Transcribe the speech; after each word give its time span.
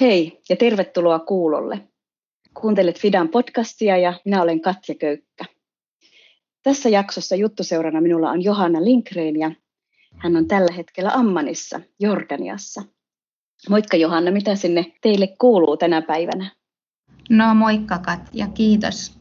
Hei 0.00 0.40
ja 0.48 0.56
tervetuloa 0.56 1.18
kuulolle. 1.18 1.88
Kuuntelet 2.54 3.00
Fidan 3.00 3.28
podcastia 3.28 3.96
ja 3.96 4.20
minä 4.24 4.42
olen 4.42 4.60
Katja 4.60 4.94
Köykkä. 4.94 5.44
Tässä 6.62 6.88
jaksossa 6.88 7.36
juttuseurana 7.36 8.00
minulla 8.00 8.30
on 8.30 8.44
Johanna 8.44 8.84
Linkreen 8.84 9.36
ja 9.36 9.50
hän 10.16 10.36
on 10.36 10.48
tällä 10.48 10.74
hetkellä 10.74 11.10
Ammanissa, 11.14 11.80
Jordaniassa. 12.00 12.82
Moikka 13.68 13.96
Johanna, 13.96 14.30
mitä 14.30 14.54
sinne 14.54 14.92
teille 15.00 15.26
kuuluu 15.40 15.76
tänä 15.76 16.02
päivänä? 16.02 16.50
No 17.30 17.54
moikka 17.54 17.98
Katja, 17.98 18.46
kiitos. 18.46 19.18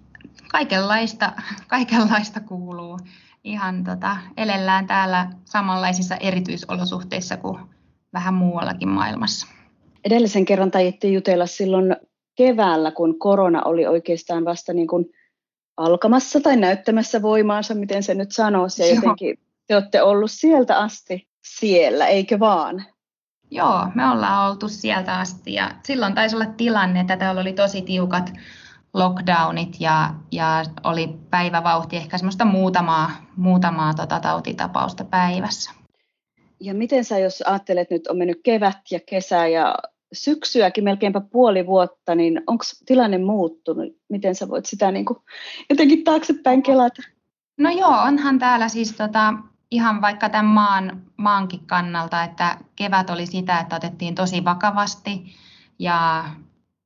Kaikenlaista, 0.48 1.32
kaikenlaista 1.68 2.40
kuuluu. 2.40 3.00
Ihan 3.44 3.84
tota, 3.84 4.18
elellään 4.38 4.88
täällä 4.88 5.30
samanlaisissa 5.46 6.16
erityisolosuhteissa 6.16 7.38
kuin 7.38 7.60
vähän 8.14 8.34
muuallakin 8.34 8.90
maailmassa. 8.90 9.57
Edellisen 10.08 10.46
kerran 10.46 10.72
taidettiin 10.72 11.14
jutella 11.14 11.46
silloin 11.46 11.96
keväällä, 12.36 12.92
kun 12.92 13.20
korona 13.20 13.64
oli 13.64 13.88
oikeastaan 13.88 14.46
vasta 14.46 14.74
niin 14.74 14.88
kuin 14.88 15.06
alkamassa 15.78 16.40
tai 16.42 16.58
näyttämässä 16.58 17.22
voimaansa, 17.22 17.76
miten 17.76 18.04
se 18.04 18.16
nyt 18.16 18.32
sanoisi. 18.32 18.82
Ja 18.82 18.96
jotenkin 18.96 19.40
te 19.68 19.76
olette 19.76 20.02
ollut 20.02 20.32
sieltä 20.32 20.78
asti 20.78 21.28
siellä, 21.44 22.08
eikö 22.08 22.40
vaan? 22.40 22.86
Joo, 23.52 23.88
me 23.96 24.10
ollaan 24.10 24.50
oltu 24.50 24.70
sieltä 24.70 25.20
asti 25.20 25.54
ja 25.54 25.72
silloin 25.84 26.16
taisi 26.16 26.36
olla 26.36 26.46
tilanne, 26.46 27.00
että 27.00 27.18
täällä 27.18 27.42
oli 27.42 27.54
tosi 27.54 27.82
tiukat 27.82 28.34
lockdownit 28.94 29.76
ja, 29.80 30.14
ja 30.32 30.64
oli 30.84 31.10
päivävauhti 31.30 31.96
ehkä 31.96 32.18
semmoista 32.18 32.46
muutamaa, 32.46 33.12
muutamaa 33.36 33.94
tota 33.94 34.20
tautitapausta 34.20 35.04
päivässä. 35.04 35.72
Ja 36.60 36.74
miten 36.74 37.06
sä, 37.06 37.20
jos 37.20 37.44
ajattelet, 37.46 37.90
nyt 37.90 38.08
on 38.08 38.18
mennyt 38.18 38.40
kevät 38.44 38.78
ja 38.92 39.00
kesä 39.06 39.48
ja 39.48 39.76
syksyäkin 40.14 40.84
melkeinpä 40.84 41.22
puoli 41.22 41.66
vuotta, 41.66 42.16
niin 42.16 42.42
onko 42.48 42.64
tilanne 42.86 43.18
muuttunut? 43.18 43.94
Miten 44.10 44.36
sä 44.36 44.50
voit 44.50 44.66
sitä 44.66 44.92
niin 44.92 45.06
kuin 45.06 45.20
jotenkin 45.70 46.04
taaksepäin 46.04 46.64
kelata? 46.64 47.02
No 47.58 47.70
joo, 47.70 48.02
onhan 48.02 48.40
täällä 48.40 48.70
siis 48.70 48.92
tota, 48.92 49.34
ihan 49.72 50.02
vaikka 50.02 50.30
tämän 50.30 50.46
maan, 50.46 51.02
maankin 51.18 51.68
kannalta, 51.68 52.24
että 52.24 52.58
kevät 52.76 53.10
oli 53.10 53.26
sitä, 53.26 53.60
että 53.60 53.76
otettiin 53.76 54.16
tosi 54.16 54.46
vakavasti 54.46 55.36
ja 55.80 56.26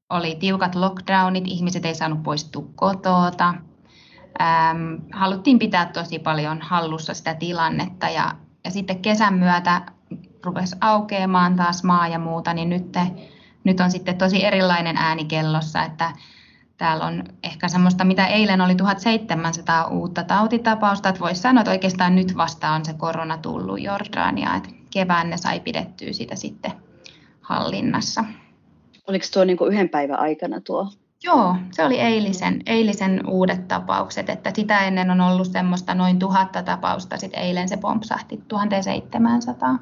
oli 0.09 0.35
tiukat 0.35 0.75
lockdownit, 0.75 1.43
ihmiset 1.47 1.85
ei 1.85 1.95
saanut 1.95 2.23
poistua 2.23 2.65
kotoota. 2.75 3.53
Ähm, 4.41 4.95
haluttiin 5.11 5.59
pitää 5.59 5.85
tosi 5.85 6.19
paljon 6.19 6.61
hallussa 6.61 7.13
sitä 7.13 7.33
tilannetta 7.33 8.09
ja, 8.09 8.35
ja 8.65 8.71
sitten 8.71 9.01
kesän 9.01 9.33
myötä 9.33 9.81
rupesi 10.43 10.75
aukeamaan 10.81 11.55
taas 11.55 11.83
maa 11.83 12.07
ja 12.07 12.19
muuta, 12.19 12.53
niin 12.53 12.69
nyt, 12.69 12.95
nyt 13.63 13.79
on 13.79 13.91
sitten 13.91 14.17
tosi 14.17 14.45
erilainen 14.45 14.97
ääni 14.97 15.25
kellossa, 15.25 15.83
että 15.83 16.11
täällä 16.77 17.05
on 17.05 17.23
ehkä 17.43 17.67
semmoista, 17.67 18.03
mitä 18.03 18.27
eilen 18.27 18.61
oli 18.61 18.75
1700 18.75 19.87
uutta 19.87 20.23
tautitapausta, 20.23 21.09
että 21.09 21.21
voisi 21.21 21.41
sanoa, 21.41 21.61
että 21.61 21.71
oikeastaan 21.71 22.15
nyt 22.15 22.37
vasta 22.37 22.69
on 22.69 22.85
se 22.85 22.93
korona 22.93 23.37
tullut 23.37 23.81
Jordania, 23.81 24.55
että 24.55 24.69
kevään 24.89 25.29
ne 25.29 25.37
sai 25.37 25.59
pidettyä 25.59 26.13
sitä 26.13 26.35
sitten 26.35 26.71
hallinnassa. 27.41 28.23
Oliko 29.07 29.25
tuo 29.33 29.43
niin 29.43 29.57
kuin 29.57 29.73
yhden 29.73 29.89
päivän 29.89 30.19
aikana 30.19 30.61
tuo? 30.61 30.87
Joo, 31.23 31.55
se 31.71 31.85
oli 31.85 31.99
eilisen, 31.99 32.61
eilisen 32.65 33.27
uudet 33.27 33.67
tapaukset, 33.67 34.29
että 34.29 34.51
sitä 34.55 34.79
ennen 34.79 35.11
on 35.11 35.21
ollut 35.21 35.47
semmoista 35.47 35.95
noin 35.95 36.19
tuhatta 36.19 36.63
tapausta, 36.63 37.17
sitten 37.17 37.39
eilen 37.39 37.69
se 37.69 37.77
pompsahti 37.77 38.43
1700 38.47 39.79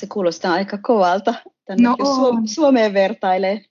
se 0.00 0.06
kuulostaa 0.06 0.52
aika 0.52 0.78
kovalta, 0.78 1.34
tänne 1.64 1.88
no 1.88 1.96
on. 1.98 2.48
Suomeen 2.48 2.94
vertailee. 2.94 3.64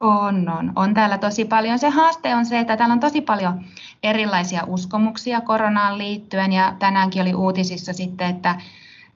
On, 0.00 0.48
on. 0.48 0.72
On 0.76 0.94
täällä 0.94 1.18
tosi 1.18 1.44
paljon. 1.44 1.78
Se 1.78 1.88
haaste 1.88 2.34
on 2.34 2.46
se, 2.46 2.58
että 2.58 2.76
täällä 2.76 2.92
on 2.92 3.00
tosi 3.00 3.20
paljon 3.20 3.64
erilaisia 4.02 4.64
uskomuksia 4.66 5.40
koronaan 5.40 5.98
liittyen 5.98 6.52
ja 6.52 6.76
tänäänkin 6.78 7.22
oli 7.22 7.34
uutisissa 7.34 7.92
sitten, 7.92 8.30
että, 8.30 8.60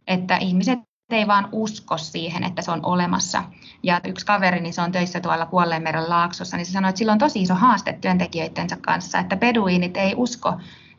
että 0.07 0.37
ihmiset 0.37 0.79
ei 1.11 1.27
vaan 1.27 1.49
usko 1.53 1.99
siihen, 1.99 2.45
että 2.45 2.63
se 2.63 2.71
on 2.71 2.81
olemassa. 2.85 3.45
Ja 3.83 4.01
yksi 4.05 4.27
kaveri, 4.27 4.61
niin 4.61 4.75
se 4.75 4.83
on 4.83 4.93
töissä 4.93 5.21
tuolla 5.21 5.47
Kuolleenmeren 5.47 6.09
laaksossa, 6.09 6.57
niin 6.57 6.67
se 6.67 6.73
sanoi, 6.73 6.89
että 6.89 6.99
sillä 6.99 7.13
on 7.13 7.19
tosi 7.19 7.43
iso 7.43 7.55
haaste 7.55 7.99
työntekijöidensä 8.01 8.77
kanssa, 8.81 9.19
että 9.19 9.37
peduinit 9.37 9.97
ei 9.97 10.15
usko 10.17 10.55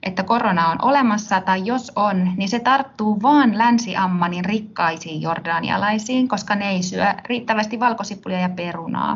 että 0.06 0.24
korona 0.24 0.70
on 0.70 0.78
olemassa 0.82 1.42
tai 1.42 1.66
jos 1.66 1.92
on, 1.96 2.32
niin 2.38 2.50
se 2.50 2.60
tarttuu 2.60 3.22
vaan 3.22 3.58
länsiammanin 3.58 4.46
rikkaisiin 4.46 5.22
jordanialaisiin, 5.22 6.28
koska 6.28 6.56
ne 6.56 6.70
ei 6.70 6.84
syö 6.84 7.06
riittävästi 7.26 7.80
valkosipulia 7.80 8.40
ja 8.40 8.50
perunaa. 8.50 9.16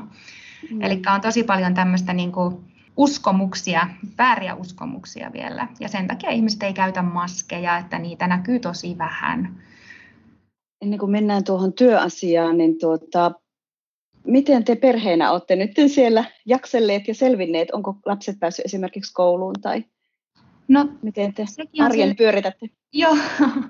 Mm. 0.71 0.81
Eli 0.81 1.01
on 1.15 1.21
tosi 1.21 1.43
paljon 1.43 1.73
tämmöistä 1.73 2.13
niin 2.13 2.31
kuin 2.31 2.55
uskomuksia, 2.97 3.87
vääriä 4.17 4.55
uskomuksia 4.55 5.33
vielä. 5.33 5.67
Ja 5.79 5.89
sen 5.89 6.07
takia 6.07 6.29
ihmiset 6.29 6.63
ei 6.63 6.73
käytä 6.73 7.01
maskeja, 7.01 7.77
että 7.77 7.99
niitä 7.99 8.27
näkyy 8.27 8.59
tosi 8.59 8.97
vähän. 8.97 9.61
Ennen 10.81 10.99
kuin 10.99 11.11
mennään 11.11 11.43
tuohon 11.43 11.73
työasiaan, 11.73 12.57
niin 12.57 12.79
tuota, 12.79 13.31
miten 14.27 14.63
te 14.63 14.75
perheenä 14.75 15.31
olette 15.31 15.55
nyt 15.55 15.71
siellä 15.87 16.25
jakselleet 16.45 17.07
ja 17.07 17.15
selvinneet? 17.15 17.71
Onko 17.71 17.95
lapset 18.05 18.39
päässeet 18.39 18.65
esimerkiksi 18.65 19.13
kouluun 19.13 19.55
tai 19.61 19.83
No, 20.69 20.89
Miten 21.01 21.33
te 21.33 21.45
arjen 21.79 22.09
se, 22.09 22.15
pyöritätte? 22.15 22.69
Joo, 22.93 23.17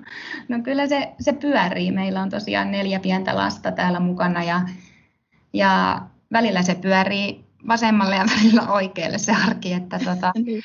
no 0.48 0.62
kyllä 0.64 0.86
se, 0.86 1.12
se 1.20 1.32
pyörii. 1.32 1.90
Meillä 1.92 2.22
on 2.22 2.30
tosiaan 2.30 2.70
neljä 2.70 3.00
pientä 3.00 3.36
lasta 3.36 3.72
täällä 3.72 4.00
mukana 4.00 4.44
ja, 4.44 4.60
ja 5.52 6.02
välillä 6.32 6.62
se 6.62 6.74
pyörii 6.74 7.44
vasemmalle 7.68 8.16
ja 8.16 8.24
välillä 8.36 8.72
oikealle 8.72 9.18
se 9.18 9.32
arki. 9.46 9.72
Että 9.72 9.98
tota, 9.98 10.32
niin. 10.46 10.62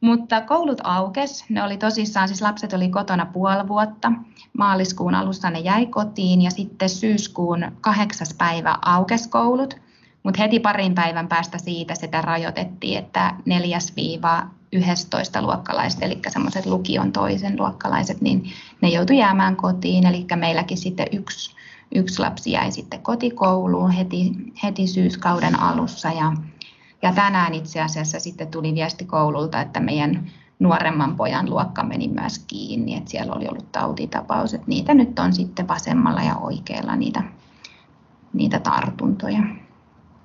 mutta 0.00 0.40
koulut 0.40 0.80
aukes, 0.84 1.44
ne 1.48 1.62
oli 1.62 1.76
tosissaan, 1.76 2.28
siis 2.28 2.42
lapset 2.42 2.72
oli 2.72 2.88
kotona 2.88 3.26
puoli 3.26 3.68
vuotta. 3.68 4.12
Maaliskuun 4.58 5.14
alussa 5.14 5.50
ne 5.50 5.58
jäi 5.58 5.86
kotiin 5.86 6.42
ja 6.42 6.50
sitten 6.50 6.88
syyskuun 6.88 7.72
kahdeksas 7.80 8.34
päivä 8.38 8.78
aukes 8.84 9.28
koulut. 9.28 9.76
Mutta 10.22 10.42
heti 10.42 10.60
parin 10.60 10.94
päivän 10.94 11.28
päästä 11.28 11.58
siitä 11.58 11.94
sitä 11.94 12.20
rajoitettiin, 12.20 12.98
että 12.98 13.34
4-11 14.76 15.42
luokkalaiset, 15.42 16.02
eli 16.02 16.18
semmoiset 16.28 16.66
lukion 16.66 17.12
toisen 17.12 17.58
luokkalaiset, 17.58 18.20
niin 18.20 18.52
ne 18.80 18.88
joutui 18.88 19.18
jäämään 19.18 19.56
kotiin. 19.56 20.06
Eli 20.06 20.26
meilläkin 20.36 20.78
sitten 20.78 21.06
yksi, 21.12 21.54
yksi 21.94 22.18
lapsi 22.18 22.52
jäi 22.52 22.72
sitten 22.72 23.02
kotikouluun 23.02 23.90
heti, 23.90 24.32
heti 24.62 24.86
syyskauden 24.86 25.60
alussa. 25.60 26.08
Ja, 26.08 26.32
ja 27.02 27.12
tänään 27.12 27.54
itse 27.54 27.80
asiassa 27.80 28.20
sitten 28.20 28.48
tuli 28.48 28.74
viesti 28.74 29.04
koululta, 29.04 29.60
että 29.60 29.80
meidän 29.80 30.30
nuoremman 30.58 31.16
pojan 31.16 31.50
luokka 31.50 31.82
meni 31.82 32.08
myös 32.08 32.38
kiinni, 32.38 32.96
että 32.96 33.10
siellä 33.10 33.32
oli 33.32 33.48
ollut 33.48 33.72
tautitapaus, 33.72 34.54
että 34.54 34.68
niitä 34.68 34.94
nyt 34.94 35.18
on 35.18 35.32
sitten 35.32 35.68
vasemmalla 35.68 36.22
ja 36.22 36.36
oikealla 36.36 36.96
niitä, 36.96 37.22
niitä 38.32 38.60
tartuntoja 38.60 39.40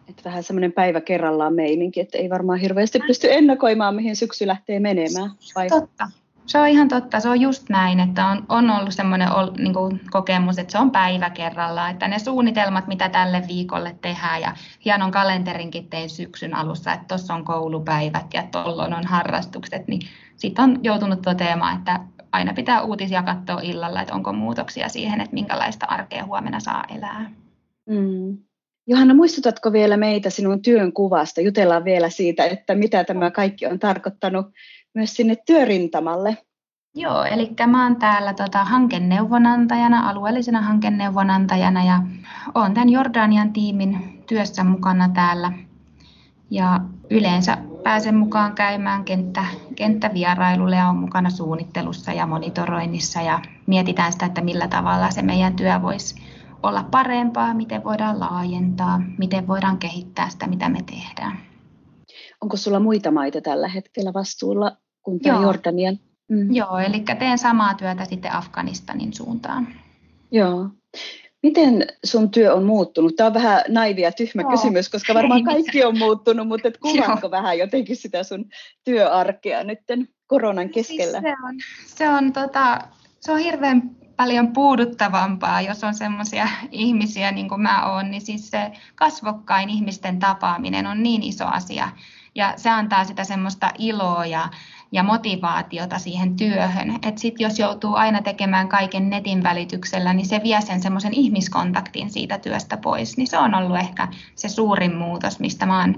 että 0.10 0.24
vähän 0.26 0.44
semmoinen 0.44 0.72
päivä 0.72 1.02
kerrallaan 1.02 1.54
meininki, 1.54 2.00
että 2.00 2.18
ei 2.18 2.30
varmaan 2.30 2.60
hirveästi 2.60 3.00
pysty 3.08 3.28
ennakoimaan, 3.32 3.96
mihin 3.96 4.16
syksy 4.16 4.48
lähtee 4.48 4.80
menemään. 4.80 5.32
Vai? 5.56 5.68
Totta. 5.68 6.08
Se 6.46 6.60
on 6.60 6.68
ihan 6.68 6.88
totta, 6.88 7.20
se 7.20 7.30
on 7.30 7.42
just 7.42 7.70
näin, 7.70 8.00
että 8.00 8.26
on, 8.26 8.46
on 8.50 8.70
ollut 8.70 8.94
semmoinen 8.94 9.30
niin 9.58 9.74
kuin 9.74 10.02
kokemus, 10.12 10.58
että 10.58 10.72
se 10.72 10.78
on 10.78 10.92
päivä 10.92 11.30
kerrallaan, 11.30 11.92
että 11.92 12.08
ne 12.08 12.20
suunnitelmat, 12.20 12.88
mitä 12.88 13.10
tälle 13.10 13.44
viikolle 13.48 13.96
tehdään 14.02 14.42
ja 14.42 14.54
hienon 14.86 15.12
kalenterinkin 15.12 15.90
tein 15.90 16.10
syksyn 16.10 16.56
alussa, 16.56 16.94
että 16.94 17.06
tuossa 17.08 17.34
on 17.34 17.46
koulupäivät 17.46 18.26
ja 18.34 18.44
tuolloin 18.52 18.94
on 18.94 19.06
harrastukset, 19.06 19.88
niin 19.88 20.02
sitten 20.36 20.64
on 20.64 20.80
joutunut 20.84 21.22
toteamaan, 21.22 21.78
että 21.78 22.00
aina 22.32 22.54
pitää 22.54 22.82
uutisia 22.82 23.24
katsoa 23.24 23.62
illalla, 23.62 24.02
että 24.02 24.14
onko 24.14 24.34
muutoksia 24.34 24.90
siihen, 24.90 25.22
että 25.22 25.34
minkälaista 25.34 25.86
arkea 25.86 26.26
huomenna 26.26 26.60
saa 26.60 26.84
elää. 26.96 27.32
Mm. 27.90 28.38
Johanna, 28.88 29.14
muistutatko 29.14 29.72
vielä 29.72 29.98
meitä 29.98 30.30
sinun 30.30 30.62
työn 30.62 30.94
kuvasta? 30.94 31.42
Jutellaan 31.42 31.84
vielä 31.84 32.10
siitä, 32.10 32.46
että 32.46 32.76
mitä 32.76 33.04
tämä 33.04 33.32
kaikki 33.32 33.66
on 33.66 33.80
tarkoittanut 33.80 34.46
myös 34.94 35.14
sinne 35.14 35.36
työrintamalle. 35.46 36.38
Joo, 36.96 37.24
eli 37.24 37.52
mä 37.68 37.84
oon 37.84 37.96
täällä 37.96 38.34
tota, 38.34 38.64
hankeneuvonantajana, 38.64 40.10
alueellisena 40.10 40.62
hankeneuvonantajana 40.62 41.86
ja 41.86 42.02
olen 42.56 42.74
tämän 42.74 42.90
Jordanian 42.90 43.54
tiimin 43.54 44.24
työssä 44.28 44.64
mukana 44.64 45.10
täällä. 45.10 45.52
Ja 46.50 46.80
yleensä 47.10 47.58
pääsen 47.84 48.16
mukaan 48.16 48.54
käymään 48.54 49.04
kenttä, 49.04 49.46
kenttävierailulle 49.76 50.76
ja 50.76 50.88
on 50.88 50.98
mukana 50.98 51.30
suunnittelussa 51.30 52.14
ja 52.14 52.26
monitoroinnissa 52.26 53.22
ja 53.22 53.40
mietitään 53.68 54.12
sitä, 54.12 54.26
että 54.26 54.42
millä 54.42 54.68
tavalla 54.68 55.12
se 55.12 55.22
meidän 55.22 55.56
työ 55.56 55.82
voisi 55.82 56.16
olla 56.68 56.84
parempaa, 56.92 57.54
miten 57.54 57.84
voidaan 57.84 58.20
laajentaa, 58.20 59.02
miten 59.18 59.48
voidaan 59.48 59.78
kehittää 59.78 60.30
sitä, 60.30 60.48
mitä 60.48 60.70
me 60.70 60.80
tehdään. 60.86 61.40
Onko 62.42 62.58
sulla 62.58 62.80
muita 62.80 63.12
maita 63.12 63.42
tällä 63.42 63.68
hetkellä 63.68 64.14
vastuulla 64.14 64.78
kuin 65.02 65.20
tämä 65.20 65.42
Jordanian? 65.42 66.00
Mm. 66.30 66.56
Joo, 66.56 66.78
eli 66.78 67.04
teen 67.20 67.38
samaa 67.38 67.74
työtä 67.74 68.06
sitten 68.06 68.34
Afganistanin 68.34 69.14
suuntaan. 69.14 69.68
Joo. 70.32 70.70
Miten 71.44 71.88
sun 72.06 72.32
työ 72.32 72.54
on 72.54 72.64
muuttunut? 72.64 73.16
Tämä 73.16 73.28
on 73.28 73.34
vähän 73.34 73.62
naivia 73.68 74.12
tyhmä 74.12 74.42
no. 74.42 74.50
kysymys, 74.50 74.90
koska 74.90 75.14
varmaan 75.14 75.44
kaikki 75.44 75.84
on 75.84 75.98
muuttunut, 75.98 76.48
mutta 76.48 76.68
et 76.68 76.78
kuvaatko 76.78 77.32
vähän 77.32 77.58
jotenkin 77.58 77.96
sitä 77.96 78.24
sun 78.24 78.46
työarkea 78.84 79.64
nyt 79.64 79.80
koronan 80.28 80.70
siis 80.74 80.88
keskellä? 80.88 81.22
Siis 81.22 81.34
se 81.34 81.36
on, 81.44 81.56
se 81.86 82.10
on, 82.10 82.34
tota, 82.34 82.80
se 83.20 83.32
on 83.32 83.40
hirveän 83.40 83.96
paljon 84.18 84.54
puuduttavampaa, 84.54 85.62
jos 85.62 85.84
on 85.84 85.94
sellaisia 85.94 86.48
ihmisiä 86.72 87.32
niin 87.32 87.50
kuin 87.50 87.62
mä 87.62 87.86
oon, 87.86 88.12
niin 88.12 88.22
siis 88.22 88.50
se 88.50 88.72
kasvokkain 88.96 89.70
ihmisten 89.70 90.20
tapaaminen 90.20 90.88
on 90.88 91.04
niin 91.04 91.24
iso 91.24 91.46
asia. 91.46 91.90
Ja 92.36 92.54
se 92.58 92.70
antaa 92.70 93.04
sitä 93.04 93.24
semmoista 93.24 93.72
iloa 93.78 94.26
ja, 94.26 94.50
ja 94.92 95.04
motivaatiota 95.04 96.00
siihen 96.00 96.36
työhön. 96.36 96.96
Että 96.96 97.22
sitten 97.22 97.44
jos 97.44 97.60
joutuu 97.60 97.96
aina 97.96 98.22
tekemään 98.22 98.68
kaiken 98.68 99.10
netin 99.10 99.44
välityksellä, 99.44 100.14
niin 100.14 100.26
se 100.26 100.42
vie 100.44 100.62
sen 100.62 100.82
semmoisen 100.82 101.14
ihmiskontaktin 101.14 102.10
siitä 102.10 102.38
työstä 102.38 102.78
pois. 102.78 103.18
Niin 103.18 103.28
se 103.28 103.38
on 103.38 103.56
ollut 103.56 103.78
ehkä 103.78 104.08
se 104.36 104.50
suurin 104.50 104.96
muutos, 104.96 105.40
mistä 105.40 105.66
mä 105.66 105.80
oon 105.80 105.96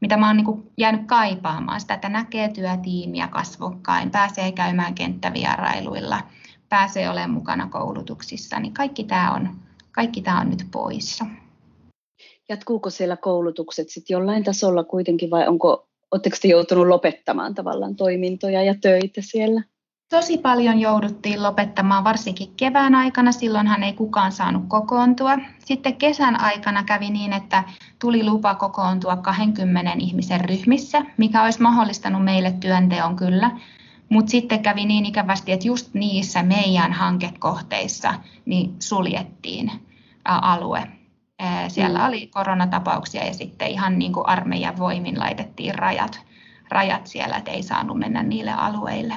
mitä 0.00 0.16
mä 0.16 0.26
oon 0.26 0.36
niin 0.36 0.72
jäänyt 0.76 1.06
kaipaamaan, 1.06 1.80
sitä, 1.80 1.94
että 1.94 2.08
näkee 2.08 2.48
työtiimiä 2.48 3.28
kasvokkain, 3.28 4.10
pääsee 4.10 4.52
käymään 4.52 4.94
kenttävierailuilla, 4.94 6.22
pääsee 6.68 7.10
olemaan 7.10 7.30
mukana 7.30 7.68
koulutuksissa, 7.68 8.60
niin 8.60 8.74
kaikki 8.74 9.04
tämä 9.04 9.32
on, 9.32 9.56
kaikki 9.92 10.22
tämä 10.22 10.40
on 10.40 10.50
nyt 10.50 10.66
poissa. 10.70 11.26
Jatkuuko 12.48 12.90
siellä 12.90 13.16
koulutukset 13.16 13.88
sitten 13.88 14.14
jollain 14.14 14.44
tasolla 14.44 14.84
kuitenkin 14.84 15.30
vai 15.30 15.48
onko, 15.48 15.88
oletteko 16.10 16.36
te 16.42 16.48
joutunut 16.48 16.86
lopettamaan 16.86 17.54
tavallaan 17.54 17.96
toimintoja 17.96 18.62
ja 18.62 18.74
töitä 18.80 19.20
siellä? 19.20 19.62
Tosi 20.10 20.38
paljon 20.38 20.80
jouduttiin 20.80 21.42
lopettamaan, 21.42 22.04
varsinkin 22.04 22.52
kevään 22.56 22.94
aikana. 22.94 23.32
Silloinhan 23.32 23.82
ei 23.82 23.92
kukaan 23.92 24.32
saanut 24.32 24.62
kokoontua. 24.68 25.38
Sitten 25.58 25.96
kesän 25.96 26.40
aikana 26.40 26.84
kävi 26.84 27.10
niin, 27.10 27.32
että 27.32 27.64
tuli 28.00 28.24
lupa 28.24 28.54
kokoontua 28.54 29.16
20 29.16 29.92
ihmisen 29.98 30.40
ryhmissä, 30.40 31.02
mikä 31.16 31.44
olisi 31.44 31.62
mahdollistanut 31.62 32.24
meille 32.24 32.52
työnteon 32.52 33.16
kyllä. 33.16 33.50
Mutta 34.08 34.30
sitten 34.30 34.62
kävi 34.62 34.84
niin 34.84 35.06
ikävästi, 35.06 35.52
että 35.52 35.66
just 35.66 35.94
niissä 35.94 36.42
meidän 36.42 36.92
hankekohteissa 36.92 38.14
niin 38.44 38.76
suljettiin 38.78 39.72
alue. 40.24 40.86
Siellä 41.68 41.98
mm. 41.98 42.06
oli 42.06 42.26
koronatapauksia 42.26 43.24
ja 43.24 43.34
sitten 43.34 43.68
ihan 43.68 43.98
niin 43.98 44.12
kuin 44.12 44.26
armeijan 44.26 44.78
voimin 44.78 45.18
laitettiin 45.18 45.74
rajat, 45.74 46.20
rajat 46.68 47.06
siellä, 47.06 47.36
että 47.36 47.50
ei 47.50 47.62
saanut 47.62 47.98
mennä 47.98 48.22
niille 48.22 48.52
alueille. 48.52 49.14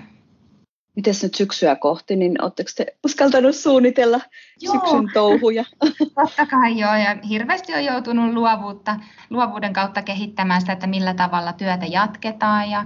Miten 0.95 1.13
nyt 1.23 1.35
syksyä 1.35 1.75
kohti, 1.75 2.15
niin 2.15 2.43
oletteko 2.43 2.69
te 2.77 2.85
uskaltanut 3.05 3.55
suunnitella 3.55 4.19
joo. 4.61 4.73
syksyn 4.73 5.11
touhuja? 5.13 5.65
Totta 6.15 6.45
kai 6.45 6.79
joo, 6.79 6.95
ja 6.95 7.17
hirveästi 7.29 7.73
on 7.73 7.85
joutunut 7.85 8.33
luovuutta, 8.33 8.99
luovuuden 9.29 9.73
kautta 9.73 10.01
kehittämään 10.01 10.61
sitä, 10.61 10.73
että 10.73 10.87
millä 10.87 11.13
tavalla 11.13 11.53
työtä 11.53 11.85
jatketaan 11.85 12.69
ja, 12.69 12.85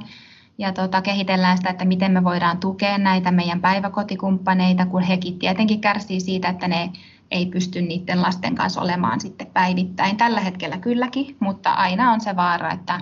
ja 0.57 0.73
tota, 0.73 1.01
kehitellään 1.01 1.57
sitä, 1.57 1.69
että 1.69 1.85
miten 1.85 2.11
me 2.11 2.23
voidaan 2.23 2.57
tukea 2.57 2.97
näitä 2.97 3.31
meidän 3.31 3.61
päiväkotikumppaneita, 3.61 4.85
kun 4.85 5.01
hekin 5.01 5.39
tietenkin 5.39 5.81
kärsii 5.81 6.19
siitä, 6.19 6.49
että 6.49 6.67
ne 6.67 6.89
ei 7.31 7.45
pysty 7.45 7.81
niiden 7.81 8.21
lasten 8.21 8.55
kanssa 8.55 8.81
olemaan 8.81 9.21
sitten 9.21 9.47
päivittäin. 9.47 10.17
Tällä 10.17 10.39
hetkellä 10.39 10.77
kylläkin, 10.77 11.35
mutta 11.39 11.71
aina 11.71 12.11
on 12.11 12.21
se 12.21 12.35
vaara, 12.35 12.71
että, 12.71 12.99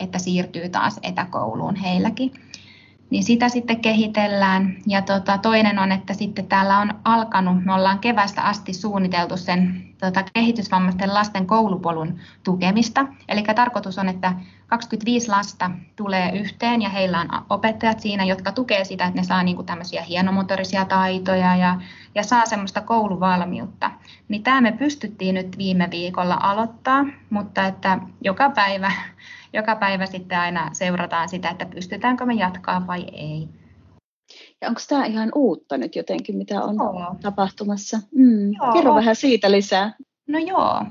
että 0.00 0.18
siirtyy 0.18 0.68
taas 0.68 1.00
etäkouluun 1.02 1.76
heilläkin 1.76 2.32
niin 3.14 3.24
sitä 3.24 3.48
sitten 3.48 3.80
kehitellään. 3.80 4.76
Ja 4.86 5.02
tota, 5.02 5.38
toinen 5.38 5.78
on, 5.78 5.92
että 5.92 6.14
sitten 6.14 6.46
täällä 6.46 6.78
on 6.78 6.94
alkanut, 7.04 7.64
me 7.64 7.74
ollaan 7.74 7.98
kevästä 7.98 8.42
asti 8.42 8.72
suunniteltu 8.72 9.36
sen 9.36 9.84
tota, 10.00 10.24
kehitysvammaisten 10.32 11.14
lasten 11.14 11.46
koulupolun 11.46 12.18
tukemista. 12.44 13.06
Eli 13.28 13.42
tarkoitus 13.42 13.98
on, 13.98 14.08
että 14.08 14.32
25 14.66 15.28
lasta 15.28 15.70
tulee 15.96 16.38
yhteen 16.38 16.82
ja 16.82 16.88
heillä 16.88 17.20
on 17.20 17.28
opettajat 17.50 18.00
siinä, 18.00 18.24
jotka 18.24 18.52
tukee 18.52 18.84
sitä, 18.84 19.04
että 19.04 19.20
ne 19.20 19.24
saa 19.24 19.42
niinku 19.42 19.62
tämmöisiä 19.62 20.02
hienomotorisia 20.02 20.84
taitoja 20.84 21.56
ja, 21.56 21.80
ja 22.14 22.22
saa 22.22 22.46
semmoista 22.46 22.80
kouluvalmiutta. 22.80 23.90
Niin 24.28 24.42
tämä 24.42 24.60
me 24.60 24.72
pystyttiin 24.72 25.34
nyt 25.34 25.58
viime 25.58 25.88
viikolla 25.90 26.38
aloittaa, 26.40 27.04
mutta 27.30 27.66
että 27.66 27.98
joka 28.20 28.50
päivä 28.50 28.92
joka 29.54 29.76
päivä 29.76 30.06
sitten 30.06 30.38
aina 30.38 30.70
seurataan 30.72 31.28
sitä, 31.28 31.48
että 31.48 31.66
pystytäänkö 31.66 32.26
me 32.26 32.34
jatkaa 32.34 32.86
vai 32.86 33.04
ei. 33.12 33.48
Ja 34.60 34.68
onko 34.68 34.80
tämä 34.88 35.04
ihan 35.04 35.32
uutta 35.34 35.78
nyt 35.78 35.96
jotenkin, 35.96 36.36
mitä 36.36 36.62
on 36.62 36.76
joo. 36.76 37.16
tapahtumassa? 37.22 37.98
Mm. 38.14 38.52
Joo. 38.52 38.72
Kerro 38.72 38.94
vähän 38.94 39.16
siitä 39.16 39.50
lisää. 39.50 39.94
No 40.28 40.38
joo, 40.38 40.82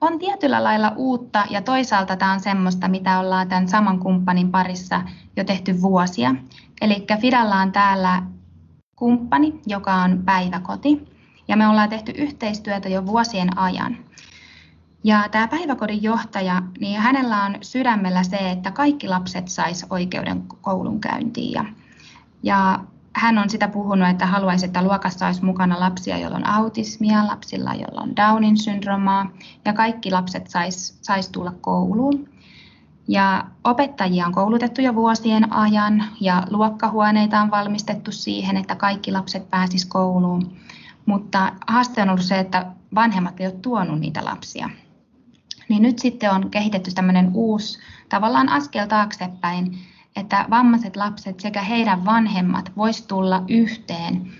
on 0.00 0.18
tietyllä 0.18 0.64
lailla 0.64 0.92
uutta 0.96 1.44
ja 1.50 1.62
toisaalta 1.62 2.16
tämä 2.16 2.32
on 2.32 2.40
semmoista, 2.40 2.88
mitä 2.88 3.20
ollaan 3.20 3.48
tämän 3.48 3.68
saman 3.68 3.98
kumppanin 3.98 4.50
parissa 4.50 5.02
jo 5.36 5.44
tehty 5.44 5.82
vuosia. 5.82 6.34
Eli 6.80 7.06
Fidalla 7.20 7.56
on 7.56 7.72
täällä 7.72 8.22
kumppani, 8.96 9.60
joka 9.66 9.94
on 9.94 10.22
päiväkoti, 10.24 11.08
ja 11.48 11.56
me 11.56 11.68
ollaan 11.68 11.88
tehty 11.88 12.12
yhteistyötä 12.12 12.88
jo 12.88 13.06
vuosien 13.06 13.58
ajan. 13.58 13.96
Ja 15.04 15.28
tämä 15.30 15.48
päiväkodin 15.48 16.02
johtaja, 16.02 16.62
niin 16.80 17.00
hänellä 17.00 17.44
on 17.44 17.54
sydämellä 17.60 18.22
se, 18.22 18.50
että 18.50 18.70
kaikki 18.70 19.08
lapset 19.08 19.48
sais 19.48 19.86
oikeuden 19.90 20.42
koulunkäyntiin. 20.60 21.52
Ja, 21.52 21.64
ja 22.42 22.80
hän 23.12 23.38
on 23.38 23.50
sitä 23.50 23.68
puhunut, 23.68 24.08
että 24.08 24.26
haluaisi, 24.26 24.66
että 24.66 24.82
luokassa 24.82 25.26
olisi 25.26 25.44
mukana 25.44 25.80
lapsia, 25.80 26.18
joilla 26.18 26.36
on 26.36 26.46
autismia, 26.46 27.26
lapsilla, 27.26 27.74
joilla 27.74 28.00
on 28.00 28.16
Downin 28.16 28.56
syndromaa, 28.56 29.30
ja 29.64 29.72
kaikki 29.72 30.10
lapset 30.10 30.46
sais, 30.46 30.98
sais 31.02 31.28
tulla 31.28 31.52
kouluun. 31.60 32.28
Ja 33.08 33.44
opettajia 33.64 34.26
on 34.26 34.32
koulutettu 34.32 34.80
jo 34.80 34.94
vuosien 34.94 35.52
ajan, 35.52 36.04
ja 36.20 36.42
luokkahuoneita 36.50 37.40
on 37.40 37.50
valmistettu 37.50 38.12
siihen, 38.12 38.56
että 38.56 38.74
kaikki 38.74 39.12
lapset 39.12 39.50
pääsis 39.50 39.86
kouluun. 39.86 40.52
Mutta 41.06 41.52
haaste 41.66 42.02
on 42.02 42.08
ollut 42.08 42.24
se, 42.24 42.38
että 42.38 42.66
vanhemmat 42.94 43.40
eivät 43.40 43.54
ole 43.54 43.60
tuonut 43.62 44.00
niitä 44.00 44.24
lapsia 44.24 44.70
niin 45.70 45.82
nyt 45.82 45.98
sitten 45.98 46.30
on 46.30 46.50
kehitetty 46.50 46.90
tämmöinen 46.94 47.30
uusi 47.34 47.78
tavallaan 48.08 48.48
askel 48.48 48.86
taaksepäin, 48.86 49.78
että 50.16 50.46
vammaiset 50.50 50.96
lapset 50.96 51.40
sekä 51.40 51.62
heidän 51.62 52.04
vanhemmat 52.04 52.72
vois 52.76 53.02
tulla 53.02 53.44
yhteen 53.48 54.32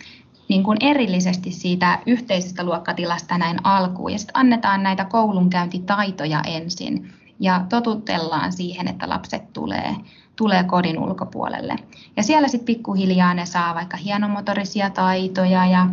niin 0.49 0.62
kuin 0.62 0.78
erillisesti 0.81 1.50
siitä 1.50 1.99
yhteisestä 2.07 2.64
luokkatilasta 2.64 3.38
näin 3.38 3.66
alkuun. 3.66 4.12
Ja 4.12 4.19
sitten 4.19 4.37
annetaan 4.37 4.83
näitä 4.83 5.04
koulunkäyntitaitoja 5.04 6.43
ensin 6.47 7.12
ja 7.40 7.64
totutellaan 7.68 8.52
siihen, 8.52 8.88
että 8.88 9.09
lapset 9.09 9.52
tulee 9.52 9.97
tulee 10.40 10.64
kodin 10.64 10.99
ulkopuolelle. 10.99 11.76
Ja 12.16 12.23
siellä 12.23 12.49
sitten 12.49 12.75
pikkuhiljaa 12.75 13.35
ne 13.35 13.47
saa 13.47 13.75
vaikka 13.75 13.97
hienomotorisia 13.97 14.90
taitoja 14.90 15.66
ja 15.66 15.87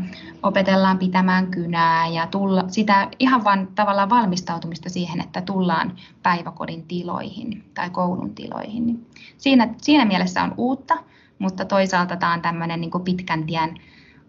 opetellaan 0.44 0.98
pitämään 0.98 1.48
kynää 1.48 2.08
ja 2.08 2.28
tulla, 2.28 2.64
sitä 2.68 3.10
ihan 3.20 3.44
vain 3.44 3.68
tavallaan 3.68 4.10
valmistautumista 4.10 4.90
siihen, 4.90 5.22
että 5.22 5.42
tullaan 5.42 5.96
päiväkodin 6.24 6.88
tiloihin 6.88 7.64
tai 7.74 7.90
koulun 7.90 8.36
tiloihin. 8.36 9.08
Siinä, 9.38 9.74
siinä 9.82 10.06
mielessä 10.06 10.44
on 10.44 10.54
uutta, 10.58 10.98
mutta 11.40 11.66
toisaalta 11.66 12.16
tämä 12.16 12.34
on 12.34 12.42
tämmöinen 12.42 12.82
niin 12.82 12.92
pitkän 13.04 13.46
tien 13.46 13.76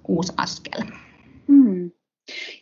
uusi 0.08 0.32
askel. 0.37 0.82
Hmm. 1.48 1.90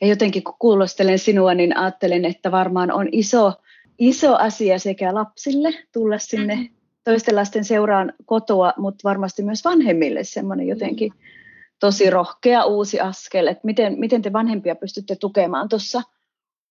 Ja 0.01 0.07
jotenkin 0.07 0.45
kun 0.45 0.55
kuulostelen 0.59 1.19
sinua, 1.19 1.55
niin 1.55 1.79
ajattelen, 1.79 2.25
että 2.25 2.51
varmaan 2.51 2.93
on 2.93 3.09
iso, 3.13 3.53
iso 3.99 4.37
asia 4.37 4.79
sekä 4.79 5.15
lapsille 5.15 5.75
tulla 5.93 6.19
sinne 6.19 6.55
mm-hmm 6.55 6.77
toisten 7.11 7.37
lasten 7.37 7.65
seuraan 7.65 8.13
kotoa, 8.25 8.73
mutta 8.77 9.09
varmasti 9.09 9.43
myös 9.43 9.65
vanhemmille 9.65 10.25
semmoinen 10.25 10.67
jotenkin 10.67 11.13
tosi 11.81 12.11
rohkea 12.11 12.65
uusi 12.65 13.01
askel, 13.01 13.47
että 13.47 13.61
miten, 13.65 13.99
miten 13.99 14.23
te 14.23 14.33
vanhempia 14.33 14.77
pystytte 14.77 15.17
tukemaan 15.17 15.69
tuossa 15.69 16.03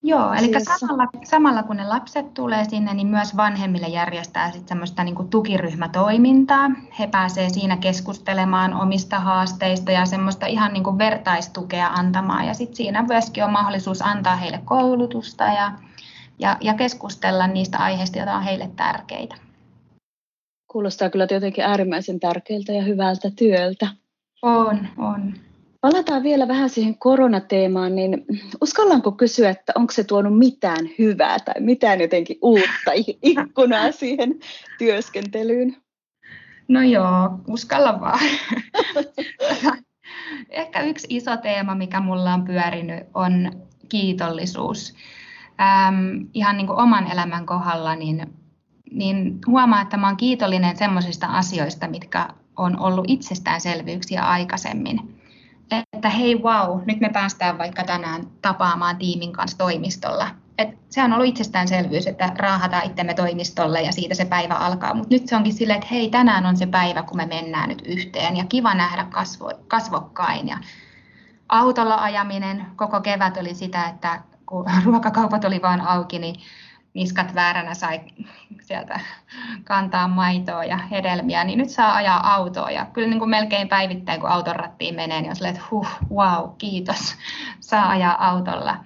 Joo, 0.03 0.33
eli 0.33 0.51
samalla, 0.79 1.07
samalla 1.23 1.63
kun 1.63 1.77
ne 1.77 1.87
lapset 1.87 2.33
tulee 2.33 2.65
sinne, 2.69 2.93
niin 2.93 3.07
myös 3.07 3.37
vanhemmille 3.37 3.87
järjestää 3.87 4.51
sit 4.51 4.67
semmoista 4.67 5.03
niin 5.03 5.15
kuin 5.15 5.29
tukiryhmätoimintaa. 5.29 6.71
He 6.99 7.07
pääsevät 7.07 7.53
siinä 7.53 7.77
keskustelemaan 7.77 8.73
omista 8.73 9.19
haasteista 9.19 9.91
ja 9.91 10.05
semmoista 10.05 10.45
ihan 10.45 10.73
niin 10.73 10.83
kuin 10.83 10.97
vertaistukea 10.97 11.87
antamaan. 11.87 12.47
Ja 12.47 12.53
sitten 12.53 12.75
siinä 12.75 13.05
myöskin 13.07 13.43
on 13.43 13.51
mahdollisuus 13.51 14.01
antaa 14.01 14.35
heille 14.35 14.59
koulutusta 14.65 15.43
ja, 15.43 15.71
ja, 16.39 16.57
ja 16.61 16.73
keskustella 16.73 17.47
niistä 17.47 17.77
aiheista, 17.77 18.17
joita 18.17 18.33
on 18.33 18.43
heille 18.43 18.69
tärkeitä. 18.75 19.35
Kuulostaa 20.71 21.09
kyllä 21.09 21.27
jotenkin 21.31 21.63
äärimmäisen 21.63 22.19
tärkeältä 22.19 22.71
ja 22.71 22.83
hyvältä 22.83 23.31
työltä. 23.35 23.87
On, 24.41 24.87
on. 24.97 25.33
Palataan 25.81 26.23
vielä 26.23 26.47
vähän 26.47 26.69
siihen 26.69 26.97
koronateemaan, 26.97 27.95
niin 27.95 28.25
uskallanko 28.61 29.11
kysyä, 29.11 29.49
että 29.49 29.73
onko 29.75 29.93
se 29.93 30.03
tuonut 30.03 30.37
mitään 30.37 30.89
hyvää 30.99 31.39
tai 31.39 31.53
mitään 31.59 32.01
jotenkin 32.01 32.37
uutta 32.41 32.91
ikkunaa 33.21 33.91
siihen 33.91 34.39
työskentelyyn? 34.77 35.77
No 36.67 36.81
joo, 36.81 37.39
uskalla 37.47 37.99
vaan. 37.99 38.19
Ehkä 40.49 40.81
yksi 40.81 41.07
iso 41.09 41.37
teema, 41.37 41.75
mikä 41.75 41.99
mulla 41.99 42.33
on 42.33 42.45
pyörinyt, 42.45 43.03
on 43.13 43.51
kiitollisuus. 43.89 44.93
Ähm, 45.61 46.25
ihan 46.33 46.57
niin 46.57 46.67
kuin 46.67 46.79
oman 46.79 47.11
elämän 47.11 47.45
kohdalla, 47.45 47.95
niin, 47.95 48.33
niin 48.91 49.39
huomaa, 49.47 49.81
että 49.81 49.97
mä 49.97 50.07
olen 50.07 50.17
kiitollinen 50.17 50.77
semmoisista 50.77 51.27
asioista, 51.27 51.87
mitkä 51.87 52.27
on 52.57 52.79
ollut 52.79 53.05
itsestäänselvyyksiä 53.07 54.21
aikaisemmin. 54.21 55.21
Että 55.71 56.09
hei 56.09 56.35
wow, 56.35 56.81
nyt 56.85 56.99
me 56.99 57.09
päästään 57.09 57.57
vaikka 57.57 57.83
tänään 57.83 58.27
tapaamaan 58.41 58.97
tiimin 58.97 59.31
kanssa 59.31 59.57
toimistolla. 59.57 60.27
Et 60.57 60.69
se 60.89 61.03
on 61.03 61.13
ollut 61.13 61.27
itsestäänselvyys, 61.27 62.07
että 62.07 62.31
raahataan 62.37 62.85
itsemme 62.85 63.13
toimistolle 63.13 63.81
ja 63.81 63.91
siitä 63.91 64.15
se 64.15 64.25
päivä 64.25 64.53
alkaa. 64.53 64.93
Mutta 64.93 65.15
nyt 65.15 65.27
se 65.27 65.35
onkin 65.35 65.53
silleen, 65.53 65.79
että 65.79 65.87
hei, 65.91 66.09
tänään 66.09 66.45
on 66.45 66.57
se 66.57 66.65
päivä, 66.65 67.03
kun 67.03 67.17
me 67.17 67.25
mennään 67.25 67.69
nyt 67.69 67.81
yhteen 67.85 68.37
ja 68.37 68.45
kiva 68.49 68.73
nähdä 68.73 69.03
kasvo, 69.03 69.51
kasvokkain. 69.67 70.47
Ja 70.47 70.57
autolla 71.49 71.95
ajaminen 71.95 72.65
koko 72.75 73.01
kevät 73.01 73.37
oli 73.37 73.53
sitä, 73.53 73.87
että 73.87 74.21
kun 74.45 74.65
ruokakaupat 74.85 75.45
oli 75.45 75.61
vaan 75.61 75.81
auki, 75.81 76.19
niin 76.19 76.35
niskat 76.93 77.35
vääränä 77.35 77.73
sai 77.73 78.01
sieltä 78.61 78.99
kantaa 79.63 80.07
maitoa 80.07 80.63
ja 80.63 80.77
hedelmiä, 80.77 81.43
niin 81.43 81.59
nyt 81.59 81.69
saa 81.69 81.95
ajaa 81.95 82.33
autoa. 82.33 82.71
Ja 82.71 82.85
kyllä 82.85 83.07
niin 83.07 83.19
kuin 83.19 83.29
melkein 83.29 83.67
päivittäin, 83.67 84.21
kun 84.21 84.29
auton 84.29 84.55
rattiin 84.55 84.95
menee, 84.95 85.21
niin 85.21 85.29
on 85.29 85.35
silleen, 85.35 85.55
että 85.55 85.67
huh, 85.71 85.87
wow, 86.13 86.49
kiitos, 86.57 87.15
saa 87.59 87.89
ajaa 87.89 88.29
autolla. 88.29 88.77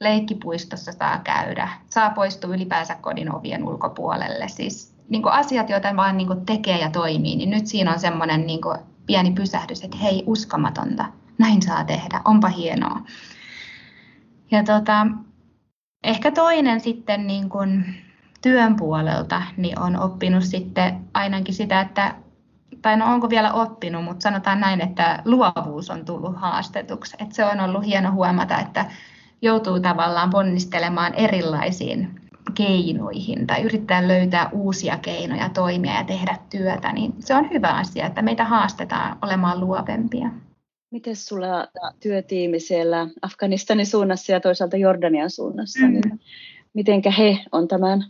Leikkipuistossa 0.00 0.92
saa 0.92 1.18
käydä, 1.18 1.68
saa 1.90 2.10
poistua 2.10 2.54
ylipäänsä 2.54 2.94
kodin 2.94 3.34
ovien 3.34 3.64
ulkopuolelle. 3.64 4.48
Siis 4.48 4.94
niin 5.08 5.22
kuin 5.22 5.32
asiat, 5.32 5.70
joita 5.70 5.96
vaan 5.96 6.16
niin 6.16 6.26
kuin 6.26 6.46
tekee 6.46 6.78
ja 6.78 6.90
toimii, 6.90 7.36
niin 7.36 7.50
nyt 7.50 7.66
siinä 7.66 7.92
on 7.92 7.98
semmoinen 7.98 8.46
niin 8.46 8.62
kuin 8.62 8.78
pieni 9.06 9.30
pysähdys, 9.30 9.84
että 9.84 9.96
hei, 9.96 10.22
uskomatonta, 10.26 11.04
näin 11.38 11.62
saa 11.62 11.84
tehdä, 11.84 12.20
onpa 12.24 12.48
hienoa. 12.48 13.00
Ja 14.50 14.64
tota, 14.64 15.06
ehkä 16.04 16.30
toinen 16.32 16.80
sitten 16.80 17.26
niin 17.26 17.48
kuin 17.48 17.84
työn 18.42 18.76
puolelta 18.76 19.42
niin 19.56 19.78
on 19.78 20.00
oppinut 20.00 20.44
sitten 20.44 21.00
ainakin 21.14 21.54
sitä, 21.54 21.80
että 21.80 22.14
tai 22.82 22.96
no 22.96 23.12
onko 23.12 23.30
vielä 23.30 23.52
oppinut, 23.52 24.04
mutta 24.04 24.22
sanotaan 24.22 24.60
näin, 24.60 24.80
että 24.80 25.22
luovuus 25.24 25.90
on 25.90 26.04
tullut 26.04 26.36
haastetuksi. 26.36 27.16
Että 27.20 27.34
se 27.34 27.44
on 27.44 27.60
ollut 27.60 27.86
hieno 27.86 28.12
huomata, 28.12 28.58
että 28.58 28.86
joutuu 29.42 29.80
tavallaan 29.80 30.30
ponnistelemaan 30.30 31.14
erilaisiin 31.14 32.20
keinoihin 32.54 33.46
tai 33.46 33.62
yrittää 33.62 34.08
löytää 34.08 34.48
uusia 34.52 34.98
keinoja 34.98 35.48
toimia 35.48 35.94
ja 35.94 36.04
tehdä 36.04 36.38
työtä, 36.50 36.92
niin 36.92 37.14
se 37.18 37.34
on 37.34 37.50
hyvä 37.50 37.68
asia, 37.68 38.06
että 38.06 38.22
meitä 38.22 38.44
haastetaan 38.44 39.18
olemaan 39.22 39.60
luovempia. 39.60 40.30
Miten 40.90 41.16
sulla 41.16 41.68
työtiimi 42.00 42.60
siellä 42.60 43.08
Afganistanin 43.22 43.86
suunnassa 43.86 44.32
ja 44.32 44.40
toisaalta 44.40 44.76
Jordanian 44.76 45.30
suunnassa, 45.30 45.86
mm. 45.86 45.92
niin 45.92 46.20
mitenkä 46.74 47.10
he 47.10 47.38
on 47.52 47.68
tämän 47.68 48.04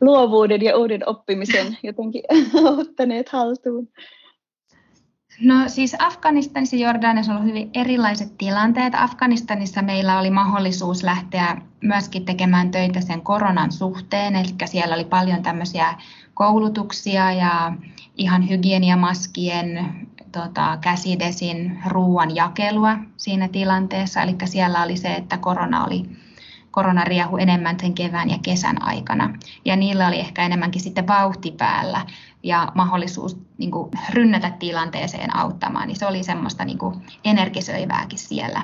luovuuden 0.00 0.62
ja 0.62 0.76
uuden 0.76 1.08
oppimisen 1.08 1.76
jotenkin 1.82 2.22
ottaneet 2.78 3.28
haltuun? 3.28 3.88
No 5.40 5.54
siis 5.66 5.96
Afganistanissa 5.98 6.76
ja 6.76 6.86
Jordaniassa 6.86 7.32
on 7.32 7.38
ollut 7.38 7.50
hyvin 7.50 7.70
erilaiset 7.74 8.38
tilanteet. 8.38 8.94
Afganistanissa 8.96 9.82
meillä 9.82 10.18
oli 10.18 10.30
mahdollisuus 10.30 11.02
lähteä 11.02 11.62
myöskin 11.80 12.24
tekemään 12.24 12.70
töitä 12.70 13.00
sen 13.00 13.22
koronan 13.22 13.72
suhteen, 13.72 14.36
eli 14.36 14.48
siellä 14.64 14.94
oli 14.94 15.04
paljon 15.04 15.42
tämmöisiä 15.42 15.94
koulutuksia 16.34 17.32
ja 17.32 17.72
ihan 18.16 18.48
hygieniamaskien 18.48 19.94
tota, 20.34 20.78
käsidesin 20.80 21.82
ruoan 21.86 22.36
jakelua 22.36 22.96
siinä 23.16 23.48
tilanteessa. 23.48 24.22
Eli 24.22 24.36
siellä 24.44 24.82
oli 24.82 24.96
se, 24.96 25.14
että 25.14 25.38
korona 25.38 25.84
oli 25.84 26.04
korona 26.70 27.04
riehu 27.04 27.36
enemmän 27.36 27.80
sen 27.80 27.94
kevään 27.94 28.30
ja 28.30 28.38
kesän 28.42 28.82
aikana. 28.82 29.34
Ja 29.64 29.76
niillä 29.76 30.08
oli 30.08 30.20
ehkä 30.20 30.42
enemmänkin 30.42 30.82
sitten 30.82 31.06
vauhti 31.06 31.50
päällä 31.50 32.06
ja 32.42 32.72
mahdollisuus 32.74 33.38
niin 33.58 33.70
kuin, 33.70 33.90
rynnätä 34.10 34.50
tilanteeseen 34.50 35.36
auttamaan. 35.36 35.88
Niin 35.88 35.98
se 35.98 36.06
oli 36.06 36.24
semmoista 36.24 36.64
niin 36.64 36.78
kuin, 36.78 37.06
energisöivääkin 37.24 38.18
siellä. 38.18 38.62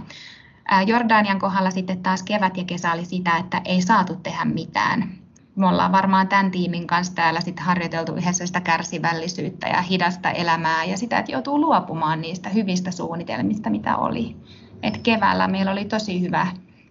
Jordanian 0.86 1.38
kohdalla 1.38 1.70
sitten 1.70 2.02
taas 2.02 2.22
kevät 2.22 2.56
ja 2.56 2.64
kesä 2.64 2.92
oli 2.92 3.04
sitä, 3.04 3.36
että 3.36 3.62
ei 3.64 3.82
saatu 3.82 4.16
tehdä 4.16 4.44
mitään 4.44 5.20
me 5.56 5.66
ollaan 5.66 5.92
varmaan 5.92 6.28
tämän 6.28 6.50
tiimin 6.50 6.86
kanssa 6.86 7.14
täällä 7.14 7.40
sitten 7.40 7.64
harjoiteltu 7.64 8.14
yhdessä 8.14 8.46
sitä 8.46 8.60
kärsivällisyyttä 8.60 9.68
ja 9.68 9.82
hidasta 9.82 10.30
elämää 10.30 10.84
ja 10.84 10.96
sitä, 10.96 11.18
että 11.18 11.32
joutuu 11.32 11.60
luopumaan 11.60 12.20
niistä 12.20 12.48
hyvistä 12.48 12.90
suunnitelmista, 12.90 13.70
mitä 13.70 13.96
oli. 13.96 14.36
Et 14.82 14.98
keväällä 14.98 15.48
meillä 15.48 15.72
oli 15.72 15.84
tosi 15.84 16.20
hyvä, 16.20 16.46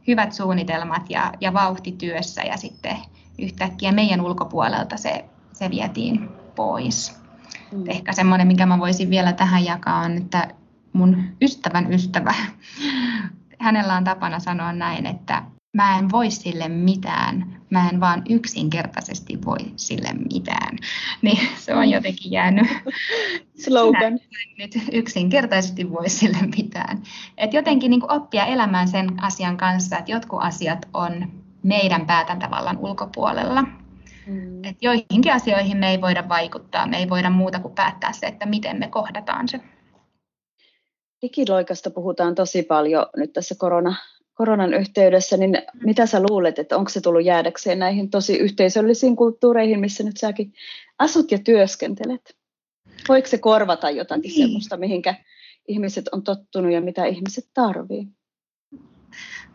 hyvät 0.08 0.34
suunnitelmat 0.34 1.10
ja, 1.10 1.34
ja 1.42 1.54
vauhti 1.54 1.92
työssä 1.92 2.42
ja 2.44 2.58
sitten 2.58 2.98
yhtäkkiä 3.40 3.92
meidän 3.92 4.22
ulkopuolelta 4.22 4.98
se, 4.98 5.26
se 5.54 5.70
vietiin 5.70 6.30
pois. 6.56 7.20
Mm. 7.72 7.84
Ehkä 7.88 8.14
semmoinen, 8.14 8.48
mikä 8.48 8.66
mä 8.66 8.80
voisin 8.80 9.10
vielä 9.10 9.34
tähän 9.34 9.66
jakaa 9.66 10.00
on, 10.00 10.18
että 10.18 10.48
mun 10.94 11.24
ystävän 11.42 11.94
ystävä, 11.94 12.34
hänellä 13.60 13.96
on 13.96 14.04
tapana 14.04 14.40
sanoa 14.40 14.74
näin, 14.74 15.06
että 15.06 15.44
mä 15.74 16.00
en 16.00 16.12
voi 16.12 16.32
sille 16.32 16.68
mitään, 16.68 17.62
mä 17.70 17.90
en 17.90 18.00
vaan 18.00 18.24
yksinkertaisesti 18.30 19.46
voi 19.46 19.58
sille 19.76 20.10
mitään. 20.34 20.78
Niin 21.22 21.48
se 21.58 21.76
on 21.76 21.90
jotenkin 21.90 22.32
jäänyt. 22.32 22.68
Slogan. 23.66 24.20
Nyt 24.58 24.72
yksinkertaisesti 24.92 25.92
voi 25.92 26.10
sille 26.10 26.38
mitään. 26.58 27.04
Et 27.38 27.54
jotenkin 27.54 27.92
niin 27.92 28.12
oppia 28.12 28.46
elämään 28.46 28.88
sen 28.88 29.24
asian 29.24 29.58
kanssa, 29.58 29.98
että 29.98 30.12
jotkut 30.12 30.40
asiat 30.42 30.90
on 30.94 31.32
meidän 31.64 32.08
päätäntävallan 32.08 32.78
ulkopuolella. 32.78 33.62
Mm. 34.28 34.66
Et 34.66 34.78
joihinkin 34.82 35.34
asioihin 35.34 35.78
me 35.78 35.90
ei 35.90 36.02
voida 36.02 36.30
vaikuttaa, 36.30 36.88
me 36.88 36.98
ei 36.98 37.10
voida 37.10 37.30
muuta 37.30 37.60
kuin 37.60 37.76
päättää 37.76 38.14
se, 38.14 38.26
että 38.26 38.46
miten 38.46 38.80
me 38.80 38.88
kohdataan 38.88 39.48
se. 39.48 39.60
Digiloikasta 41.22 41.90
puhutaan 41.90 42.36
tosi 42.36 42.64
paljon 42.64 43.06
nyt 43.18 43.34
tässä 43.34 43.56
korona, 43.58 43.96
koronan 44.40 44.74
yhteydessä, 44.74 45.38
niin 45.38 45.58
mitä 45.84 46.06
sä 46.06 46.22
luulet, 46.22 46.60
että 46.60 46.78
onko 46.78 46.90
se 46.90 47.02
tullut 47.02 47.26
jäädäkseen 47.26 47.80
näihin 47.80 48.10
tosi 48.10 48.38
yhteisöllisiin 48.38 49.16
kulttuureihin, 49.16 49.80
missä 49.80 50.04
nyt 50.04 50.18
säkin 50.18 50.54
asut 51.00 51.32
ja 51.32 51.40
työskentelet? 51.40 52.38
Voiko 53.10 53.28
se 53.28 53.38
korvata 53.38 53.90
jotakin 53.90 54.32
niin. 54.32 54.48
sellaista, 54.48 54.78
mihinkä 54.78 55.16
ihmiset 55.68 56.08
on 56.08 56.24
tottunut 56.24 56.72
ja 56.72 56.82
mitä 56.82 57.06
ihmiset 57.06 57.50
tarvii? 57.54 58.08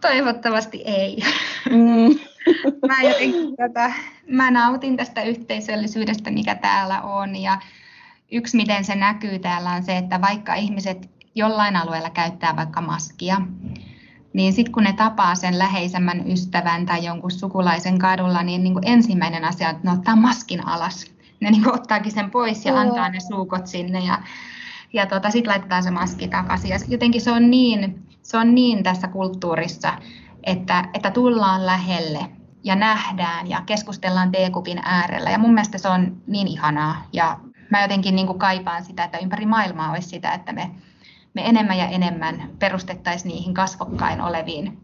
Toivottavasti 0.00 0.82
ei. 0.84 1.16
Mm. 1.70 2.18
mä, 2.88 3.02
jotenkin, 3.02 3.56
tota, 3.56 3.92
mä 4.28 4.50
nautin 4.50 4.96
tästä 4.96 5.22
yhteisöllisyydestä, 5.22 6.30
mikä 6.30 6.54
täällä 6.54 7.02
on 7.02 7.36
ja 7.36 7.58
yksi, 8.32 8.56
miten 8.56 8.84
se 8.84 8.94
näkyy 8.94 9.38
täällä 9.38 9.70
on 9.70 9.82
se, 9.82 9.96
että 9.96 10.20
vaikka 10.20 10.54
ihmiset 10.54 11.10
jollain 11.34 11.76
alueella 11.76 12.10
käyttää 12.10 12.56
vaikka 12.56 12.80
maskia, 12.80 13.40
niin 14.34 14.52
sitten 14.52 14.72
kun 14.72 14.82
ne 14.82 14.92
tapaa 14.92 15.34
sen 15.34 15.58
läheisemmän 15.58 16.30
ystävän 16.30 16.86
tai 16.86 17.04
jonkun 17.04 17.30
sukulaisen 17.30 17.98
kadulla, 17.98 18.42
niin, 18.42 18.64
niin 18.64 18.74
kuin 18.74 18.88
ensimmäinen 18.88 19.44
asia 19.44 19.68
on, 19.68 19.74
että 19.74 19.88
ne 19.88 19.92
ottaa 19.92 20.16
maskin 20.16 20.66
alas. 20.66 21.14
Ne 21.40 21.50
niin 21.50 21.62
kuin 21.62 21.74
ottaakin 21.74 22.12
sen 22.12 22.30
pois 22.30 22.64
ja 22.64 22.80
antaa 22.80 23.08
ne 23.08 23.20
suukot 23.20 23.66
sinne 23.66 24.00
ja, 24.00 24.18
ja 24.92 25.06
tota, 25.06 25.30
sitten 25.30 25.50
laitetaan 25.50 25.82
se 25.82 25.90
maski 25.90 26.28
takaisin. 26.28 26.70
Ja 26.70 26.78
jotenkin 26.88 27.20
se 27.20 27.30
on 27.30 27.50
niin, 27.50 28.02
se 28.22 28.38
on 28.38 28.54
niin 28.54 28.82
tässä 28.82 29.08
kulttuurissa, 29.08 29.92
että, 30.42 30.84
että 30.94 31.10
tullaan 31.10 31.66
lähelle 31.66 32.30
ja 32.64 32.74
nähdään 32.74 33.50
ja 33.50 33.62
keskustellaan 33.66 34.32
teekupin 34.32 34.80
äärellä. 34.84 35.30
Ja 35.30 35.38
mun 35.38 35.54
mielestä 35.54 35.78
se 35.78 35.88
on 35.88 36.16
niin 36.26 36.48
ihanaa. 36.48 37.04
Ja 37.12 37.38
mä 37.70 37.82
jotenkin 37.82 38.16
niin 38.16 38.26
kuin 38.26 38.38
kaipaan 38.38 38.84
sitä, 38.84 39.04
että 39.04 39.18
ympäri 39.18 39.46
maailmaa 39.46 39.90
olisi 39.90 40.08
sitä, 40.08 40.32
että 40.32 40.52
me 40.52 40.70
me 41.34 41.48
enemmän 41.48 41.78
ja 41.78 41.86
enemmän 41.86 42.50
perustettaisiin 42.58 43.28
niihin 43.28 43.54
kasvokkain 43.54 44.20
oleviin 44.20 44.78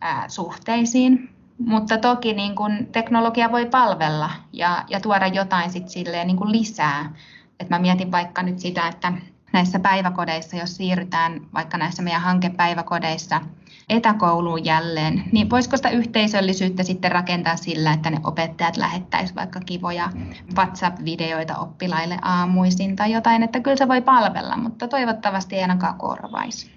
ää, 0.00 0.28
suhteisiin. 0.28 1.30
Mutta 1.58 1.98
toki 1.98 2.32
niin 2.32 2.54
kun 2.54 2.86
teknologia 2.92 3.52
voi 3.52 3.66
palvella 3.66 4.30
ja, 4.52 4.84
ja 4.88 5.00
tuoda 5.00 5.26
jotain 5.26 5.70
sit 5.70 5.88
silleen 5.88 6.26
niin 6.26 6.36
kun 6.36 6.52
lisää. 6.52 7.14
Et 7.60 7.68
mä 7.70 7.78
mietin 7.78 8.12
vaikka 8.12 8.42
nyt 8.42 8.58
sitä, 8.58 8.88
että 8.88 9.12
näissä 9.52 9.78
päiväkodeissa, 9.78 10.56
jos 10.56 10.76
siirrytään 10.76 11.40
vaikka 11.54 11.78
näissä 11.78 12.02
meidän 12.02 12.22
hankepäiväkodeissa 12.22 13.40
etäkouluun 13.88 14.64
jälleen, 14.64 15.24
niin 15.32 15.50
voisiko 15.50 15.76
sitä 15.76 15.90
yhteisöllisyyttä 15.90 16.82
sitten 16.82 17.12
rakentaa 17.12 17.56
sillä, 17.56 17.92
että 17.92 18.10
ne 18.10 18.20
opettajat 18.24 18.76
lähettäisivät 18.76 19.36
vaikka 19.36 19.60
kivoja 19.60 20.10
WhatsApp-videoita 20.56 21.56
oppilaille 21.56 22.18
aamuisin 22.22 22.96
tai 22.96 23.12
jotain, 23.12 23.42
että 23.42 23.60
kyllä 23.60 23.76
se 23.76 23.88
voi 23.88 24.00
palvella, 24.00 24.56
mutta 24.56 24.88
toivottavasti 24.88 25.56
ei 25.56 25.62
ainakaan 25.62 25.98
korvaisi. 25.98 26.70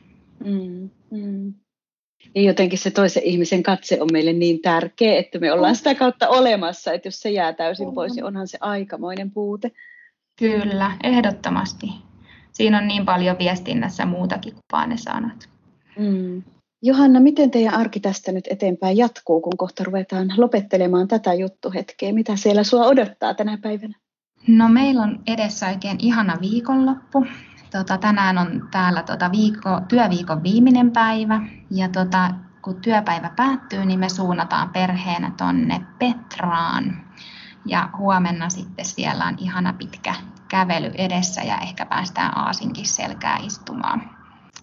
Mm, 0.46 0.90
mm. 1.12 1.54
Ja 2.36 2.42
jotenkin 2.42 2.80
se 2.80 2.92
toisen 2.92 3.24
ihmisen 3.24 3.64
katse 3.64 4.02
on 4.02 4.08
meille 4.12 4.34
niin 4.34 4.62
tärkeä, 4.62 5.20
että 5.20 5.40
me 5.40 5.52
ollaan 5.52 5.76
sitä 5.76 5.96
kautta 5.96 6.30
olemassa, 6.30 6.94
että 6.94 7.08
jos 7.08 7.20
se 7.20 7.30
jää 7.30 7.54
täysin 7.54 7.94
pois, 7.94 8.14
niin 8.14 8.26
onhan 8.26 8.48
se 8.48 8.58
aikamoinen 8.62 9.32
puute. 9.32 9.72
Kyllä, 10.40 10.92
ehdottomasti. 11.04 11.88
Siinä 12.54 12.78
on 12.78 12.88
niin 12.88 13.06
paljon 13.06 13.38
viestinnässä 13.40 14.06
muutakin 14.06 14.54
kuin 14.54 14.64
vaan 14.72 14.90
ne 14.90 14.98
sanat. 14.98 15.50
Mm. 16.00 16.44
Johanna, 16.84 17.20
miten 17.20 17.52
teidän 17.52 17.74
arki 17.74 18.00
tästä 18.00 18.32
nyt 18.32 18.48
eteenpäin 18.50 18.98
jatkuu, 18.98 19.42
kun 19.42 19.58
kohta 19.58 19.84
ruvetaan 19.84 20.34
lopettelemaan 20.38 21.08
tätä 21.08 21.34
juttuhetkeä? 21.34 22.14
Mitä 22.14 22.36
siellä 22.36 22.64
sua 22.64 22.86
odottaa 22.86 23.34
tänä 23.34 23.58
päivänä? 23.58 23.94
No 24.48 24.70
meillä 24.70 25.02
on 25.02 25.20
edessä 25.28 25.68
oikein 25.68 25.98
ihana 26.00 26.38
viikonloppu. 26.42 27.26
Tota, 27.72 27.98
tänään 27.98 28.38
on 28.38 28.68
täällä 28.72 29.04
tota, 29.04 29.32
viikko, 29.32 29.82
työviikon 29.88 30.44
viimeinen 30.44 30.92
päivä 30.92 31.42
ja 31.72 31.90
tota, 31.90 32.32
kun 32.62 32.82
työpäivä 32.82 33.32
päättyy, 33.36 33.86
niin 33.86 34.00
me 34.00 34.10
suunnataan 34.10 34.70
perheenä 34.70 35.32
tonne 35.38 35.86
Petraan. 36.00 37.06
Ja 37.66 37.90
huomenna 37.98 38.50
sitten 38.50 38.86
siellä 38.86 39.26
on 39.26 39.36
ihana 39.38 39.74
pitkä 39.74 40.16
kävely 40.52 40.92
edessä 40.98 41.42
ja 41.42 41.58
ehkä 41.58 41.86
päästään 41.86 42.38
aasinkin 42.38 42.88
selkää 42.88 43.38
istumaan. 43.46 44.10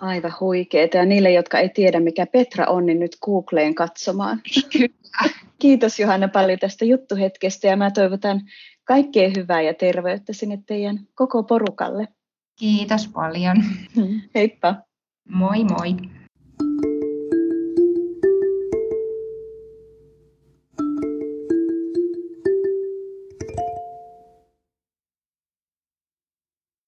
Aivan 0.00 0.32
huikeeta. 0.40 0.96
Ja 0.96 1.04
niille, 1.04 1.32
jotka 1.32 1.58
ei 1.58 1.68
tiedä, 1.68 2.00
mikä 2.00 2.26
Petra 2.26 2.66
on, 2.66 2.86
niin 2.86 3.00
nyt 3.00 3.16
Googleen 3.24 3.74
katsomaan. 3.74 4.40
Kyllä. 4.72 5.32
Kiitos 5.58 6.00
Johanna 6.00 6.28
paljon 6.28 6.58
tästä 6.58 6.84
juttuhetkestä 6.84 7.66
ja 7.66 7.76
mä 7.76 7.90
toivotan 7.90 8.40
kaikkea 8.84 9.30
hyvää 9.36 9.62
ja 9.62 9.74
terveyttä 9.74 10.32
sinne 10.32 10.58
teidän 10.66 10.98
koko 11.14 11.42
porukalle. 11.42 12.08
Kiitos 12.58 13.08
paljon. 13.08 13.56
Heippa. 14.34 14.74
Moi 15.28 15.64
moi. 15.64 16.17